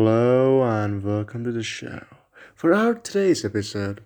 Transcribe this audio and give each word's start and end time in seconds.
Hello 0.00 0.62
and 0.62 1.02
welcome 1.02 1.42
to 1.42 1.50
the 1.50 1.64
show. 1.64 2.04
For 2.54 2.72
our 2.72 2.94
today's 2.94 3.44
episode, 3.44 4.00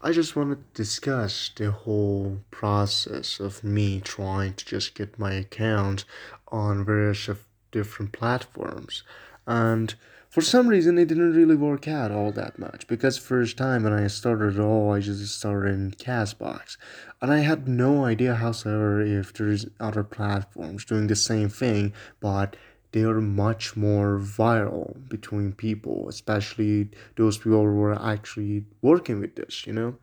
I 0.00 0.12
just 0.12 0.36
want 0.36 0.50
to 0.50 0.80
discuss 0.80 1.50
the 1.56 1.72
whole 1.72 2.38
process 2.52 3.40
of 3.40 3.64
me 3.64 4.00
trying 4.00 4.54
to 4.54 4.64
just 4.64 4.94
get 4.94 5.18
my 5.18 5.32
account 5.32 6.04
on 6.52 6.84
various 6.84 7.28
different 7.72 8.12
platforms. 8.12 9.02
And 9.44 9.96
for 10.30 10.40
some 10.40 10.68
reason 10.68 10.98
it 10.98 11.08
didn't 11.08 11.34
really 11.34 11.56
work 11.56 11.88
out 11.88 12.12
all 12.12 12.30
that 12.30 12.56
much 12.56 12.86
because 12.86 13.18
first 13.18 13.56
time 13.56 13.82
when 13.82 13.92
I 13.92 14.06
started 14.06 14.56
it 14.56 14.60
all 14.60 14.92
I 14.92 15.00
just 15.00 15.36
started 15.36 15.74
in 15.74 15.90
Castbox 15.92 16.76
and 17.20 17.32
I 17.32 17.38
had 17.38 17.68
no 17.68 18.04
idea 18.04 18.34
however 18.34 19.00
if 19.00 19.32
there's 19.32 19.66
other 19.78 20.02
platforms 20.02 20.84
doing 20.84 21.06
the 21.06 21.14
same 21.14 21.48
thing 21.48 21.92
but 22.18 22.56
they 22.94 23.02
are 23.02 23.20
much 23.20 23.76
more 23.76 24.20
viral 24.20 25.08
between 25.08 25.52
people, 25.52 26.08
especially 26.08 26.90
those 27.16 27.38
people 27.38 27.64
who 27.64 27.82
are 27.82 28.00
actually 28.00 28.66
working 28.82 29.18
with 29.18 29.34
this, 29.34 29.66
you 29.66 29.72
know? 29.72 29.96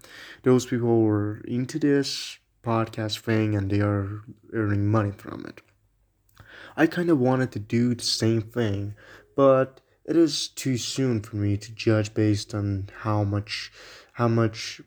Those 0.44 0.66
people 0.66 0.90
who 0.90 1.08
are 1.08 1.42
into 1.48 1.80
this 1.80 2.38
podcast 2.66 3.20
thing 3.20 3.56
and 3.56 3.72
they 3.72 3.80
are 3.80 4.24
earning 4.52 4.88
money 4.88 5.12
from 5.12 5.46
it. 5.46 5.62
I 6.76 6.86
kind 6.86 7.10
of 7.10 7.18
wanted 7.18 7.54
to 7.54 7.60
do 7.60 7.96
the 7.96 8.04
same 8.04 8.42
thing, 8.42 8.96
but 9.38 9.80
it 10.04 10.18
is 10.18 10.50
too 10.50 10.78
soon 10.78 11.22
for 11.22 11.38
me 11.38 11.56
to 11.56 11.72
judge 11.72 12.14
based 12.14 12.54
on 12.54 12.90
how 13.04 13.24
much 13.24 13.72
how 14.14 14.28
much 14.28 14.82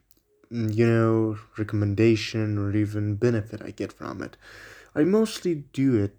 mm, 0.53 0.75
you 0.75 0.87
know 0.87 1.39
recommendation 1.57 2.59
or 2.59 2.77
even 2.77 3.15
benefit 3.15 3.63
I 3.65 3.71
get 3.71 3.95
from 3.95 4.21
it. 4.21 4.37
I 4.95 5.05
mostly 5.05 5.55
do 5.73 5.97
it 6.05 6.15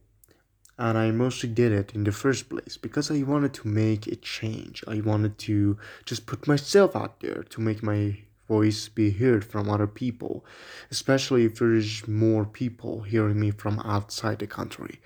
and 0.77 0.97
I 0.97 1.11
mostly 1.11 1.49
did 1.49 1.71
it 1.71 1.95
in 1.95 2.03
the 2.03 2.11
first 2.11 2.49
place 2.49 2.77
because 2.77 3.09
I 3.09 3.23
wanted 3.23 3.53
to 3.55 3.67
make 3.67 4.07
a 4.07 4.15
change. 4.15 4.83
I 4.87 4.99
wanted 5.01 5.37
to 5.39 5.77
just 6.05 6.25
put 6.25 6.47
myself 6.47 6.95
out 6.95 7.21
there 7.21 7.43
to 7.43 7.61
make 7.61 7.81
my 7.81 8.17
voice 8.47 8.89
be 8.89 9.11
heard 9.11 9.45
from 9.45 9.69
other 9.69 9.87
people, 9.87 10.45
especially 10.91 11.45
if 11.45 11.59
there's 11.59 12.07
more 12.07 12.45
people 12.45 13.01
hearing 13.01 13.39
me 13.39 13.51
from 13.51 13.79
outside 13.79 14.39
the 14.39 14.47
country. 14.47 14.99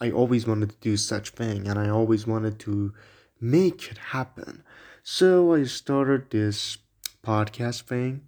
I 0.00 0.10
always 0.10 0.46
wanted 0.46 0.70
to 0.70 0.76
do 0.80 0.96
such 0.96 1.30
thing 1.30 1.68
and 1.68 1.78
I 1.78 1.88
always 1.88 2.26
wanted 2.26 2.58
to 2.60 2.92
make 3.40 3.90
it 3.90 3.98
happen. 3.98 4.64
So 5.02 5.54
I 5.54 5.64
started 5.64 6.30
this 6.30 6.78
podcast 7.22 7.82
thing 7.82 8.22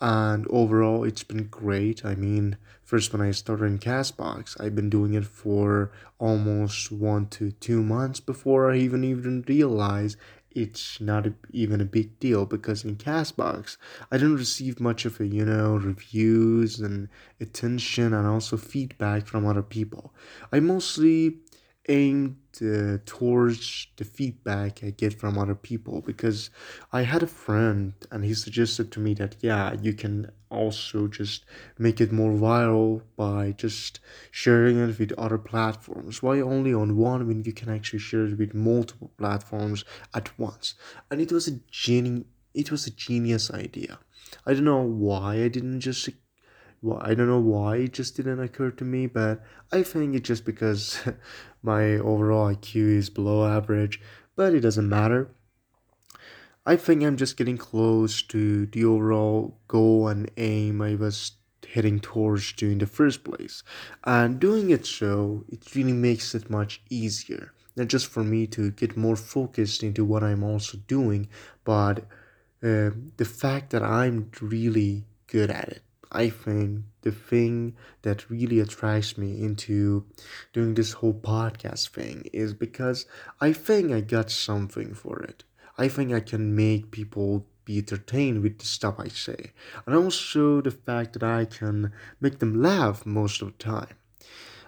and 0.00 0.46
overall 0.50 1.04
it's 1.04 1.24
been 1.24 1.44
great. 1.48 2.04
I 2.04 2.14
mean 2.14 2.56
first 2.84 3.12
when 3.12 3.20
i 3.20 3.30
started 3.30 3.66
in 3.66 3.78
castbox 3.78 4.58
i've 4.58 4.74
been 4.74 4.88
doing 4.88 5.12
it 5.12 5.26
for 5.26 5.90
almost 6.18 6.90
one 6.90 7.26
to 7.26 7.50
two 7.52 7.82
months 7.82 8.18
before 8.18 8.70
i 8.70 8.76
even 8.76 9.04
even 9.04 9.44
realized 9.46 10.16
it's 10.52 10.98
not 10.98 11.26
a, 11.26 11.34
even 11.50 11.82
a 11.82 11.84
big 11.84 12.18
deal 12.18 12.46
because 12.46 12.84
in 12.84 12.96
castbox 12.96 13.76
i 14.10 14.16
didn't 14.16 14.36
receive 14.36 14.80
much 14.80 15.04
of 15.04 15.20
a 15.20 15.26
you 15.26 15.44
know 15.44 15.76
reviews 15.76 16.80
and 16.80 17.08
attention 17.40 18.14
and 18.14 18.26
also 18.26 18.56
feedback 18.56 19.26
from 19.26 19.46
other 19.46 19.62
people. 19.62 20.12
I 20.52 20.60
mostly 20.60 21.38
aimed 21.88 22.36
uh, 22.62 22.98
towards 23.06 23.86
the 23.96 24.04
feedback 24.04 24.82
I 24.82 24.90
get 24.90 25.18
from 25.18 25.38
other 25.38 25.54
people 25.54 26.00
because 26.02 26.50
I 26.92 27.02
had 27.02 27.22
a 27.22 27.26
friend 27.26 27.94
and 28.10 28.24
he 28.24 28.34
suggested 28.34 28.92
to 28.92 29.00
me 29.00 29.14
that 29.14 29.36
yeah 29.40 29.74
you 29.80 29.94
can 29.94 30.30
also 30.50 31.08
just 31.08 31.44
make 31.78 32.00
it 32.00 32.12
more 32.12 32.32
viral 32.32 33.02
by 33.16 33.52
just 33.52 34.00
sharing 34.30 34.78
it 34.78 34.98
with 34.98 35.12
other 35.18 35.38
platforms. 35.38 36.22
Why 36.22 36.40
only 36.40 36.72
on 36.72 36.96
one 36.96 37.26
when 37.26 37.44
you 37.44 37.52
can 37.52 37.68
actually 37.68 37.98
share 37.98 38.24
it 38.24 38.38
with 38.38 38.54
multiple 38.54 39.10
platforms 39.18 39.84
at 40.14 40.36
once? 40.38 40.74
And 41.10 41.20
it 41.20 41.32
was 41.32 41.48
a 41.48 41.60
geni- 41.70 42.26
it 42.54 42.70
was 42.70 42.86
a 42.86 42.90
genius 42.90 43.50
idea. 43.50 43.98
I 44.46 44.54
don't 44.54 44.64
know 44.64 44.82
why 44.82 45.42
I 45.44 45.48
didn't 45.48 45.80
just 45.80 46.08
well, 46.80 47.00
I 47.02 47.14
don't 47.14 47.26
know 47.26 47.40
why 47.40 47.76
it 47.76 47.92
just 47.92 48.16
didn't 48.16 48.40
occur 48.40 48.70
to 48.70 48.84
me, 48.84 49.06
but 49.06 49.42
I 49.72 49.82
think 49.82 50.14
it's 50.14 50.28
just 50.28 50.44
because 50.44 51.00
my 51.62 51.94
overall 51.94 52.54
IQ 52.54 52.76
is 52.76 53.10
below 53.10 53.46
average, 53.46 54.00
but 54.36 54.54
it 54.54 54.60
doesn't 54.60 54.88
matter. 54.88 55.30
I 56.64 56.76
think 56.76 57.02
I'm 57.02 57.16
just 57.16 57.36
getting 57.36 57.58
close 57.58 58.22
to 58.22 58.66
the 58.66 58.84
overall 58.84 59.58
goal 59.68 60.08
and 60.08 60.30
aim 60.36 60.82
I 60.82 60.94
was 60.94 61.32
heading 61.72 61.98
towards 61.98 62.52
to 62.52 62.70
in 62.70 62.78
the 62.78 62.86
first 62.86 63.24
place. 63.24 63.62
And 64.04 64.38
doing 64.38 64.70
it 64.70 64.86
so, 64.86 65.44
it 65.48 65.74
really 65.74 65.92
makes 65.92 66.34
it 66.34 66.50
much 66.50 66.82
easier. 66.90 67.52
Not 67.74 67.88
just 67.88 68.06
for 68.06 68.22
me 68.22 68.46
to 68.48 68.70
get 68.70 68.96
more 68.96 69.16
focused 69.16 69.82
into 69.82 70.04
what 70.04 70.22
I'm 70.22 70.44
also 70.44 70.78
doing, 70.86 71.28
but 71.64 72.00
uh, 72.62 72.90
the 73.16 73.24
fact 73.24 73.70
that 73.70 73.82
I'm 73.82 74.30
really 74.40 75.04
good 75.26 75.50
at 75.50 75.68
it 75.68 75.82
I 76.10 76.30
think 76.30 76.84
the 77.02 77.12
thing 77.12 77.76
that 78.02 78.30
really 78.30 78.60
attracts 78.60 79.18
me 79.18 79.42
into 79.42 80.06
doing 80.52 80.74
this 80.74 80.92
whole 80.92 81.14
podcast 81.14 81.88
thing 81.90 82.28
is 82.32 82.54
because 82.54 83.06
I 83.40 83.52
think 83.52 83.92
I 83.92 84.00
got 84.00 84.30
something 84.30 84.94
for 84.94 85.20
it. 85.22 85.44
I 85.76 85.88
think 85.88 86.12
I 86.12 86.20
can 86.20 86.56
make 86.56 86.90
people 86.90 87.46
be 87.64 87.78
entertained 87.78 88.42
with 88.42 88.58
the 88.58 88.64
stuff 88.64 88.94
I 88.98 89.08
say, 89.08 89.52
and 89.86 89.94
also 89.94 90.62
the 90.62 90.70
fact 90.70 91.12
that 91.12 91.22
I 91.22 91.44
can 91.44 91.92
make 92.20 92.38
them 92.38 92.62
laugh 92.62 93.04
most 93.04 93.42
of 93.42 93.48
the 93.48 93.64
time. 93.64 93.94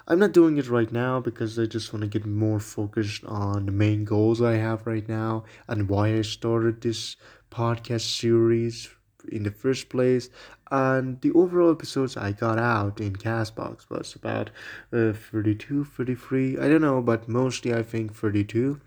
I'm 0.07 0.19
not 0.19 0.33
doing 0.33 0.59
it 0.59 0.69
right 0.69 0.91
now 0.91 1.21
because 1.21 1.59
I 1.59 1.67
just 1.67 1.93
want 1.93 2.03
to 2.03 2.09
get 2.09 2.27
more 2.27 2.59
focused 2.61 3.25
on 3.25 3.67
the 3.67 3.73
main 3.73 4.05
goals 4.05 4.43
I 4.43 4.57
have 4.57 4.87
right 4.87 5.09
now 5.09 5.45
and 5.69 5.89
why 5.89 6.15
I 6.15 6.23
started 6.23 6.81
this 6.81 7.17
podcast 7.51 8.19
series 8.19 8.89
in 9.31 9.45
the 9.45 9.51
first 9.51 9.89
place 9.89 10.29
and 10.71 11.21
the 11.21 11.33
overall 11.33 11.73
episodes 11.73 12.17
i 12.17 12.31
got 12.33 12.59
out 12.59 13.01
in 13.01 13.15
castbox 13.15 13.89
was 13.91 14.15
about 14.15 14.51
uh, 14.93 15.13
32 15.13 15.85
33 15.85 16.59
i 16.59 16.69
don't 16.69 16.81
know 16.81 17.01
but 17.03 17.29
mostly 17.29 17.75
i 17.75 17.83
think 17.83 18.15
32 18.15 18.81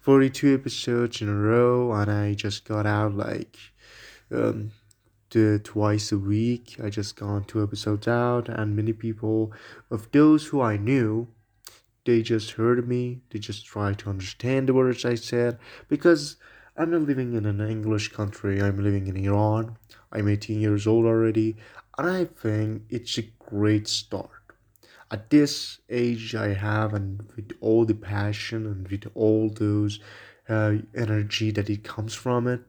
42 0.00 0.54
episodes 0.54 1.20
in 1.20 1.28
a 1.28 1.34
row 1.34 1.92
and 1.92 2.10
i 2.10 2.34
just 2.34 2.64
got 2.64 2.86
out 2.86 3.14
like 3.14 3.56
um 4.32 4.72
the, 5.32 5.60
twice 5.64 6.12
a 6.12 6.18
week. 6.18 6.76
I 6.82 6.90
just 6.90 7.16
got 7.16 7.48
two 7.48 7.62
episodes 7.62 8.06
out 8.06 8.48
and 8.48 8.76
many 8.76 8.92
people 8.92 9.52
of 9.90 10.10
those 10.12 10.46
who 10.46 10.60
i 10.60 10.76
knew 10.76 11.28
they 12.04 12.20
just 12.20 12.52
heard 12.52 12.86
me. 12.88 13.20
They 13.30 13.38
just 13.38 13.64
tried 13.64 13.98
to 14.00 14.10
understand 14.10 14.68
the 14.68 14.74
words 14.74 15.04
i 15.04 15.14
said 15.14 15.58
because 15.88 16.36
I'm 16.74 16.90
not 16.90 17.02
living 17.02 17.34
in 17.34 17.44
an 17.44 17.60
English 17.60 18.12
country, 18.12 18.62
I'm 18.62 18.82
living 18.82 19.06
in 19.06 19.16
Iran. 19.16 19.76
I'm 20.10 20.26
18 20.26 20.58
years 20.58 20.86
old 20.86 21.04
already, 21.04 21.56
and 21.98 22.08
I 22.08 22.24
think 22.24 22.84
it's 22.88 23.18
a 23.18 23.22
great 23.38 23.86
start. 23.86 24.30
At 25.10 25.28
this 25.28 25.80
age 25.90 26.34
I 26.34 26.54
have, 26.54 26.94
and 26.94 27.28
with 27.36 27.52
all 27.60 27.84
the 27.84 27.94
passion 27.94 28.64
and 28.64 28.88
with 28.88 29.06
all 29.14 29.50
those 29.50 30.00
uh, 30.48 30.76
energy 30.94 31.50
that 31.50 31.68
it 31.68 31.84
comes 31.84 32.14
from 32.14 32.48
it, 32.48 32.62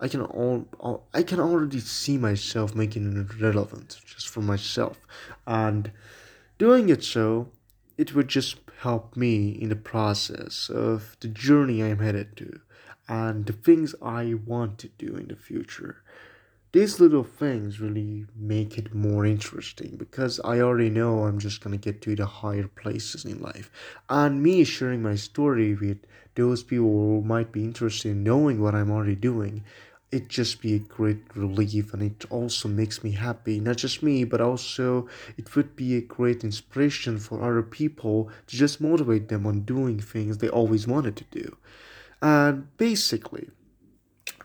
I 0.00 0.08
can 0.08 0.22
all, 0.22 0.66
all 0.78 1.06
I 1.12 1.22
can 1.22 1.38
already 1.38 1.80
see 1.80 2.16
myself 2.16 2.74
making 2.74 3.14
it 3.14 3.40
relevant 3.42 4.00
just 4.06 4.28
for 4.30 4.40
myself, 4.40 4.98
and 5.46 5.92
doing 6.56 6.88
it 6.88 7.04
so, 7.04 7.48
it 7.98 8.14
would 8.14 8.28
just 8.28 8.56
help 8.80 9.14
me 9.14 9.50
in 9.50 9.68
the 9.68 9.76
process 9.76 10.70
of 10.70 11.16
the 11.20 11.28
journey 11.28 11.82
I'm 11.82 11.98
headed 11.98 12.34
to 12.38 12.60
and 13.08 13.44
the 13.44 13.52
things 13.52 13.94
I 14.00 14.34
want 14.46 14.78
to 14.78 14.88
do 14.88 15.16
in 15.16 15.28
the 15.28 15.36
future. 15.36 16.02
These 16.72 16.98
little 16.98 17.24
things 17.24 17.80
really 17.80 18.24
make 18.34 18.78
it 18.78 18.94
more 18.94 19.26
interesting 19.26 19.96
because 19.98 20.40
I 20.44 20.60
already 20.60 20.88
know 20.88 21.24
I'm 21.24 21.38
just 21.38 21.60
gonna 21.60 21.76
get 21.76 22.00
to 22.02 22.16
the 22.16 22.24
higher 22.24 22.68
places 22.68 23.24
in 23.26 23.42
life. 23.42 23.70
And 24.08 24.42
me 24.42 24.64
sharing 24.64 25.02
my 25.02 25.16
story 25.16 25.74
with 25.74 25.98
those 26.34 26.62
people 26.62 26.86
who 26.86 27.22
might 27.22 27.52
be 27.52 27.64
interested 27.64 28.12
in 28.12 28.22
knowing 28.22 28.62
what 28.62 28.74
I'm 28.74 28.90
already 28.90 29.16
doing, 29.16 29.62
it 30.12 30.28
just 30.28 30.60
be 30.60 30.74
a 30.74 30.78
great 30.78 31.22
relief 31.36 31.94
and 31.94 32.02
it 32.02 32.24
also 32.30 32.68
makes 32.68 33.04
me 33.04 33.12
happy. 33.12 33.60
Not 33.60 33.76
just 33.76 34.02
me, 34.02 34.24
but 34.24 34.40
also 34.40 35.08
it 35.36 35.54
would 35.54 35.76
be 35.76 35.96
a 35.96 36.00
great 36.00 36.42
inspiration 36.42 37.18
for 37.18 37.42
other 37.42 37.62
people 37.62 38.30
to 38.48 38.56
just 38.56 38.80
motivate 38.80 39.28
them 39.28 39.46
on 39.46 39.60
doing 39.60 40.00
things 40.00 40.38
they 40.38 40.48
always 40.48 40.86
wanted 40.86 41.16
to 41.16 41.24
do. 41.30 41.56
And 42.20 42.76
basically, 42.76 43.50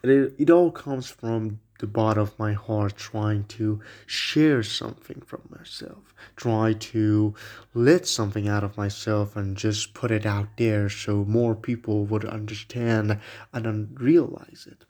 it, 0.03 0.35
it 0.37 0.49
all 0.49 0.71
comes 0.71 1.07
from 1.07 1.59
the 1.79 1.87
bottom 1.87 2.23
of 2.23 2.39
my 2.39 2.53
heart 2.53 2.95
trying 2.95 3.43
to 3.43 3.81
share 4.05 4.63
something 4.63 5.21
from 5.25 5.41
myself, 5.49 6.13
try 6.35 6.73
to 6.73 7.33
let 7.73 8.07
something 8.07 8.47
out 8.47 8.63
of 8.63 8.77
myself 8.77 9.35
and 9.35 9.57
just 9.57 9.93
put 9.93 10.09
it 10.11 10.25
out 10.25 10.47
there 10.57 10.89
so 10.89 11.25
more 11.25 11.53
people 11.53 12.05
would 12.05 12.23
understand 12.23 13.19
and 13.51 13.99
realize 13.99 14.67
it. 14.71 14.85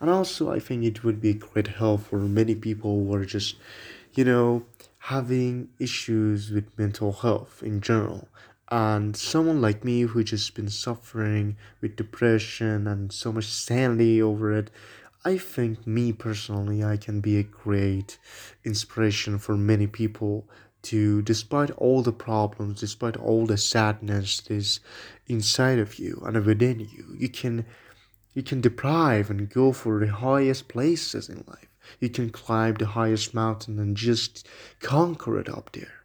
And 0.00 0.10
also, 0.10 0.50
I 0.50 0.58
think 0.58 0.84
it 0.84 1.04
would 1.04 1.20
be 1.20 1.30
a 1.30 1.34
great 1.34 1.68
help 1.68 2.02
for 2.02 2.18
many 2.18 2.54
people 2.54 3.04
who 3.04 3.14
are 3.14 3.24
just, 3.24 3.56
you 4.14 4.24
know, 4.24 4.64
having 4.98 5.68
issues 5.78 6.50
with 6.50 6.76
mental 6.78 7.12
health 7.12 7.62
in 7.62 7.80
general. 7.80 8.28
And 8.70 9.16
someone 9.16 9.62
like 9.62 9.84
me 9.84 10.02
who 10.02 10.22
just 10.22 10.54
been 10.54 10.68
suffering 10.68 11.56
with 11.80 11.96
depression 11.96 12.86
and 12.86 13.10
so 13.12 13.32
much 13.32 13.46
sanity 13.46 14.20
over 14.20 14.52
it 14.52 14.70
i 15.24 15.36
think 15.36 15.86
me 15.86 16.12
personally 16.12 16.84
i 16.84 16.96
can 16.96 17.20
be 17.20 17.38
a 17.38 17.42
great 17.42 18.18
inspiration 18.64 19.38
for 19.38 19.56
many 19.56 19.86
people 19.86 20.48
to 20.82 21.22
despite 21.22 21.70
all 21.72 22.02
the 22.02 22.12
problems 22.12 22.80
despite 22.80 23.16
all 23.16 23.46
the 23.46 23.56
sadness 23.56 24.40
that 24.40 24.54
is 24.54 24.80
inside 25.26 25.78
of 25.78 25.98
you 25.98 26.22
and 26.24 26.44
within 26.44 26.78
you 26.80 27.16
you 27.18 27.28
can 27.28 27.64
you 28.34 28.42
can 28.42 28.60
deprive 28.60 29.30
and 29.30 29.50
go 29.50 29.72
for 29.72 30.00
the 30.00 30.12
highest 30.12 30.68
places 30.68 31.28
in 31.28 31.44
life 31.46 31.68
you 32.00 32.08
can 32.08 32.30
climb 32.30 32.74
the 32.74 32.86
highest 32.86 33.34
mountain 33.34 33.78
and 33.78 33.96
just 33.96 34.46
conquer 34.80 35.38
it 35.38 35.48
up 35.48 35.70
there 35.72 36.04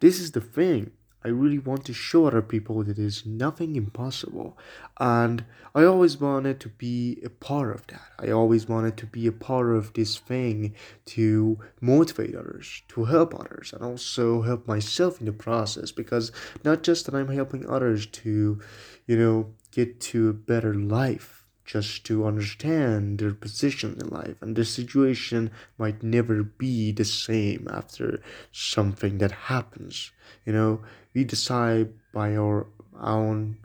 this 0.00 0.18
is 0.18 0.32
the 0.32 0.40
thing 0.40 0.92
I 1.22 1.28
really 1.28 1.58
want 1.58 1.84
to 1.84 1.92
show 1.92 2.26
other 2.26 2.40
people 2.40 2.82
that 2.82 2.96
there's 2.96 3.26
nothing 3.26 3.76
impossible. 3.76 4.56
And 4.98 5.44
I 5.74 5.84
always 5.84 6.18
wanted 6.18 6.60
to 6.60 6.68
be 6.70 7.20
a 7.22 7.28
part 7.28 7.74
of 7.74 7.86
that. 7.88 8.08
I 8.18 8.30
always 8.30 8.68
wanted 8.68 8.96
to 8.98 9.06
be 9.06 9.26
a 9.26 9.32
part 9.32 9.70
of 9.70 9.92
this 9.92 10.16
thing 10.16 10.74
to 11.06 11.58
motivate 11.80 12.34
others, 12.34 12.82
to 12.88 13.04
help 13.04 13.34
others, 13.38 13.72
and 13.74 13.82
also 13.82 14.42
help 14.42 14.66
myself 14.66 15.20
in 15.20 15.26
the 15.26 15.32
process. 15.32 15.92
Because 15.92 16.32
not 16.64 16.82
just 16.82 17.04
that 17.04 17.14
I'm 17.14 17.28
helping 17.28 17.68
others 17.68 18.06
to, 18.06 18.60
you 19.06 19.18
know, 19.18 19.52
get 19.72 20.00
to 20.00 20.30
a 20.30 20.32
better 20.32 20.74
life 20.74 21.39
just 21.72 22.04
to 22.04 22.26
understand 22.26 23.18
their 23.18 23.34
position 23.34 23.96
in 24.00 24.08
life 24.08 24.36
and 24.40 24.56
the 24.56 24.64
situation 24.64 25.50
might 25.78 26.02
never 26.02 26.42
be 26.42 26.90
the 26.92 27.04
same 27.04 27.68
after 27.70 28.20
something 28.50 29.18
that 29.18 29.32
happens 29.52 30.10
you 30.44 30.52
know? 30.52 30.80
We 31.14 31.24
decide 31.24 31.92
by 32.12 32.36
our 32.36 32.66
own 33.00 33.58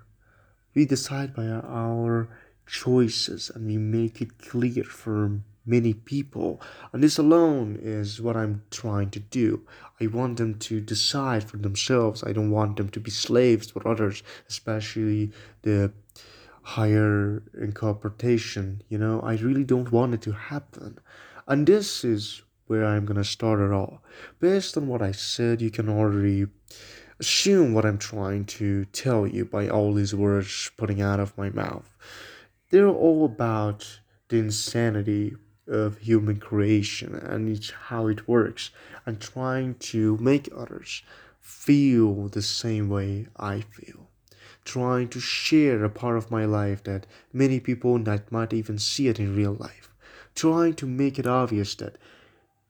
we 0.74 0.86
decide 0.86 1.34
by 1.34 1.48
our 1.48 2.28
choices 2.68 3.50
and 3.54 3.66
we 3.66 3.78
make 3.78 4.22
it 4.22 4.40
clear 4.40 4.84
for 4.84 5.40
many 5.66 5.94
people. 5.94 6.62
And 6.92 7.02
this 7.02 7.18
alone 7.18 7.80
is 7.82 8.22
what 8.22 8.36
i'm 8.36 8.64
trying 8.72 9.10
to 9.12 9.20
do. 9.20 9.62
I 10.02 10.08
want 10.08 10.38
them 10.38 10.60
to 10.60 10.82
decide 10.82 11.46
for 11.46 11.58
themselves. 11.58 12.24
I 12.24 12.34
don't 12.34 12.52
want 12.52 12.76
them 12.76 12.90
to 12.90 13.00
be 13.00 13.12
slaves 13.12 13.72
for 13.72 13.88
others 13.88 14.22
especially 14.50 15.32
the 15.62 15.94
higher 16.66 17.44
incorporation 17.60 18.82
you 18.90 18.98
know 18.98 19.20
i 19.22 19.36
really 19.38 19.64
don't 19.64 19.92
want 19.92 20.14
it 20.14 20.22
to 20.22 20.32
happen 20.32 20.98
and 21.48 21.68
this 21.68 22.04
is 22.04 22.42
where 22.68 22.84
i'm 22.84 23.06
gonna 23.06 23.24
start 23.24 23.60
it 23.60 23.72
all 23.72 24.02
based 24.40 24.76
on 24.76 24.88
what 24.88 25.02
i 25.02 25.12
said 25.12 25.62
you 25.62 25.70
can 25.70 25.88
already 25.88 26.48
assume 27.20 27.74
what 27.74 27.86
I'm 27.86 27.98
trying 27.98 28.46
to 28.46 28.86
tell 28.86 29.26
you 29.26 29.46
by 29.46 29.70
all 29.70 29.94
these 29.94 30.14
words 30.14 30.72
putting 30.78 31.02
out 31.02 31.20
of 31.20 31.38
my 31.38 31.50
mouth. 31.50 31.90
They're 32.70 32.88
all 32.88 33.26
about 33.26 34.00
the 34.30 34.40
insanity 34.40 35.36
of 35.68 35.98
human 36.00 36.40
creation 36.40 37.16
and 37.16 37.50
it's 37.50 37.72
how 37.72 38.08
it 38.08 38.28
works 38.28 38.72
and 39.06 39.20
trying 39.20 39.76
to 39.76 40.18
make 40.18 40.50
others 40.56 41.04
feel 41.40 42.28
the 42.28 42.42
same 42.42 42.90
way 42.90 43.28
I 43.38 43.62
feel. 43.62 44.05
Trying 44.66 45.08
to 45.10 45.20
share 45.20 45.84
a 45.84 45.90
part 45.90 46.18
of 46.18 46.32
my 46.32 46.44
life 46.44 46.84
that 46.84 47.08
many 47.32 47.60
people 47.60 47.98
that 48.00 48.32
might 48.32 48.52
even 48.52 48.78
see 48.78 49.08
it 49.08 49.20
in 49.20 49.36
real 49.36 49.54
life. 49.54 49.90
Trying 50.34 50.74
to 50.76 50.86
make 50.86 51.18
it 51.18 51.28
obvious 51.28 51.76
that 51.76 51.98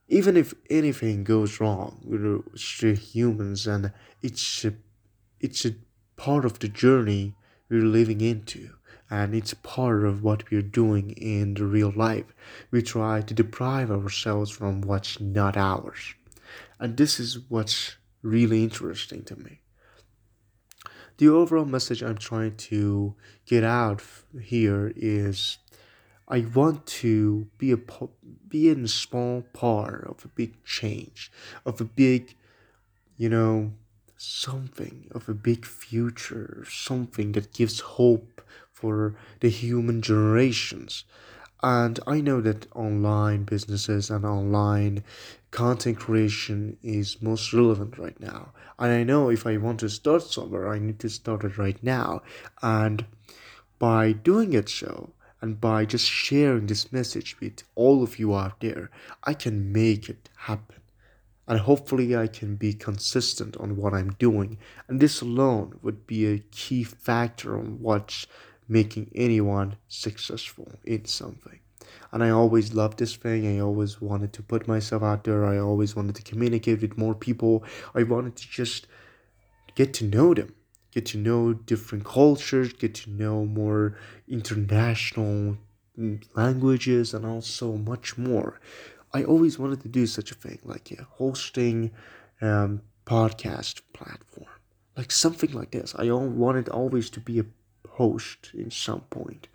even 0.07 0.37
if 0.37 0.53
anything 0.69 1.23
goes 1.23 1.59
wrong 1.59 1.99
we're 2.03 2.41
still 2.55 2.95
humans 2.95 3.65
and 3.65 3.91
it's 4.21 4.63
a, 4.65 4.73
it's 5.39 5.65
a 5.65 5.75
part 6.15 6.45
of 6.45 6.59
the 6.59 6.67
journey 6.67 7.33
we're 7.69 7.81
living 7.81 8.21
into 8.21 8.69
and 9.09 9.35
it's 9.35 9.53
part 9.55 10.03
of 10.03 10.23
what 10.23 10.49
we're 10.49 10.61
doing 10.61 11.11
in 11.11 11.53
the 11.55 11.65
real 11.65 11.91
life 11.95 12.33
we 12.71 12.81
try 12.81 13.21
to 13.21 13.33
deprive 13.33 13.91
ourselves 13.91 14.51
from 14.51 14.81
what's 14.81 15.19
not 15.19 15.57
ours 15.57 16.13
and 16.79 16.97
this 16.97 17.19
is 17.19 17.39
what's 17.49 17.95
really 18.21 18.63
interesting 18.63 19.23
to 19.23 19.35
me 19.35 19.59
the 21.17 21.27
overall 21.27 21.65
message 21.65 22.01
i'm 22.01 22.17
trying 22.17 22.55
to 22.55 23.15
get 23.45 23.63
out 23.63 24.01
here 24.41 24.91
is 24.95 25.57
I 26.27 26.39
want 26.39 26.87
to 26.87 27.47
be 27.57 27.71
a 27.71 27.77
be 28.47 28.69
in 28.69 28.85
a 28.85 28.87
small 28.87 29.43
part 29.53 30.05
of 30.05 30.25
a 30.25 30.29
big 30.29 30.63
change, 30.63 31.31
of 31.65 31.79
a 31.79 31.83
big, 31.83 32.35
you 33.15 33.29
know, 33.29 33.73
something 34.17 35.07
of 35.11 35.29
a 35.29 35.33
big 35.33 35.65
future, 35.65 36.65
something 36.67 37.33
that 37.33 37.53
gives 37.53 37.79
hope 37.79 38.41
for 38.71 39.15
the 39.39 39.49
human 39.49 40.01
generations. 40.01 41.03
And 41.65 41.99
I 42.05 42.21
know 42.21 42.41
that 42.41 42.67
online 42.75 43.43
businesses 43.43 44.11
and 44.11 44.23
online 44.23 45.03
content 45.49 45.97
creation 45.97 46.77
is 46.83 47.23
most 47.23 47.53
relevant 47.53 47.97
right 47.97 48.19
now. 48.19 48.51
And 48.77 48.91
I 48.91 49.01
know 49.03 49.31
if 49.31 49.47
I 49.47 49.57
want 49.57 49.79
to 49.79 49.89
start 49.89 50.21
somewhere, 50.21 50.69
I 50.69 50.77
need 50.77 50.99
to 50.99 51.09
start 51.09 51.43
it 51.43 51.57
right 51.57 51.81
now. 51.81 52.21
And 52.61 53.03
by 53.79 54.11
doing 54.11 54.53
it 54.53 54.69
so, 54.69 55.13
and 55.41 55.59
by 55.59 55.85
just 55.85 56.05
sharing 56.07 56.67
this 56.67 56.93
message 56.93 57.39
with 57.39 57.63
all 57.73 58.03
of 58.03 58.19
you 58.19 58.35
out 58.35 58.59
there, 58.59 58.91
I 59.23 59.33
can 59.33 59.73
make 59.73 60.07
it 60.07 60.29
happen. 60.37 60.81
And 61.47 61.61
hopefully, 61.61 62.15
I 62.15 62.27
can 62.27 62.57
be 62.57 62.73
consistent 62.73 63.57
on 63.57 63.75
what 63.75 63.95
I'm 63.95 64.11
doing. 64.19 64.59
And 64.87 64.99
this 64.99 65.21
alone 65.21 65.79
would 65.81 66.05
be 66.05 66.27
a 66.27 66.43
key 66.51 66.83
factor 66.83 67.57
on 67.57 67.81
what's 67.81 68.27
making 68.67 69.11
anyone 69.15 69.77
successful 69.87 70.71
in 70.83 71.05
something. 71.05 71.59
And 72.11 72.23
I 72.23 72.29
always 72.29 72.73
loved 72.73 72.99
this 72.99 73.15
thing. 73.15 73.45
I 73.47 73.61
always 73.61 74.01
wanted 74.01 74.33
to 74.33 74.43
put 74.43 74.67
myself 74.67 75.03
out 75.03 75.23
there. 75.23 75.45
I 75.45 75.57
always 75.59 75.95
wanted 75.95 76.15
to 76.15 76.23
communicate 76.23 76.81
with 76.81 76.97
more 76.97 77.13
people. 77.13 77.63
I 77.93 78.03
wanted 78.03 78.35
to 78.37 78.49
just 78.49 78.87
get 79.75 79.93
to 79.95 80.05
know 80.05 80.33
them 80.33 80.55
get 80.95 81.05
to 81.05 81.17
know 81.17 81.53
different 81.53 82.05
cultures, 82.05 82.71
get 82.71 82.95
to 82.95 83.09
know 83.09 83.45
more 83.45 83.97
international 84.29 85.57
languages, 86.33 87.13
and 87.13 87.25
also 87.25 87.73
much 87.75 88.17
more. 88.17 88.59
I 89.13 89.23
always 89.25 89.59
wanted 89.59 89.81
to 89.81 89.89
do 89.89 90.07
such 90.07 90.31
a 90.31 90.35
thing, 90.35 90.59
like 90.63 90.91
a 90.91 91.03
hosting 91.03 91.91
um, 92.41 92.81
podcast 93.05 93.81
platform, 93.93 94.47
like 94.97 95.11
something 95.11 95.51
like 95.51 95.71
this. 95.71 95.93
I 95.97 96.09
wanted 96.11 96.69
always 96.69 97.09
to 97.11 97.19
be 97.19 97.39
a 97.39 97.45
host 97.95 98.51
in 98.53 98.71
some 98.71 99.01
point, 99.09 99.47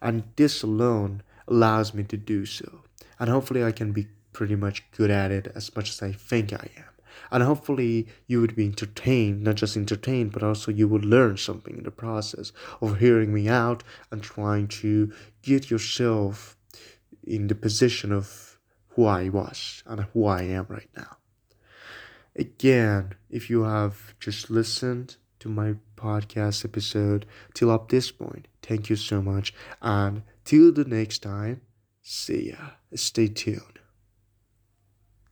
and 0.00 0.24
this 0.36 0.62
alone 0.62 1.22
allows 1.48 1.94
me 1.94 2.02
to 2.04 2.16
do 2.16 2.46
so. 2.46 2.82
And 3.18 3.30
hopefully, 3.30 3.64
I 3.64 3.72
can 3.72 3.92
be 3.92 4.08
pretty 4.36 4.54
much 4.54 4.84
good 4.90 5.10
at 5.10 5.30
it 5.30 5.50
as 5.54 5.74
much 5.74 5.88
as 5.88 6.02
I 6.02 6.12
think 6.12 6.52
I 6.52 6.68
am. 6.76 6.84
And 7.32 7.42
hopefully 7.42 8.06
you 8.26 8.42
would 8.42 8.54
be 8.54 8.66
entertained 8.66 9.42
not 9.42 9.54
just 9.54 9.78
entertained 9.78 10.32
but 10.32 10.42
also 10.42 10.70
you 10.70 10.86
would 10.88 11.06
learn 11.06 11.38
something 11.38 11.78
in 11.78 11.84
the 11.84 11.90
process 11.90 12.52
of 12.82 12.98
hearing 12.98 13.32
me 13.32 13.48
out 13.48 13.82
and 14.10 14.22
trying 14.22 14.68
to 14.82 15.10
get 15.40 15.70
yourself 15.70 16.58
in 17.24 17.46
the 17.46 17.54
position 17.54 18.12
of 18.12 18.58
who 18.88 19.06
I 19.06 19.30
was 19.30 19.82
and 19.86 20.00
who 20.12 20.26
I 20.26 20.42
am 20.42 20.66
right 20.68 20.90
now. 20.94 21.16
Again 22.36 23.14
if 23.30 23.48
you 23.48 23.62
have 23.62 24.14
just 24.20 24.50
listened 24.50 25.16
to 25.46 25.52
my 25.52 25.74
podcast 25.96 26.64
episode 26.64 27.24
till 27.54 27.70
up 27.70 27.88
this 27.88 28.10
point. 28.10 28.48
Thank 28.62 28.90
you 28.90 28.96
so 28.96 29.22
much 29.22 29.54
and 29.80 30.22
till 30.44 30.72
the 30.72 30.84
next 30.84 31.18
time 31.22 31.60
see 32.02 32.50
ya. 32.50 32.70
Stay 32.94 33.28
tuned 33.28 33.75